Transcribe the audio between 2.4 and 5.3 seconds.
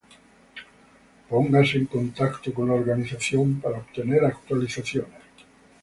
con la organización para obtener actualizaciones.